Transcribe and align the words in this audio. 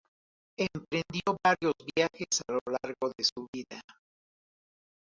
Emprendió 0.57 1.37
varios 1.45 1.75
viajes 1.95 2.41
a 2.47 2.53
lo 2.53 2.59
largo 2.71 3.13
de 3.15 3.23
su 3.23 3.47
vida. 3.53 3.79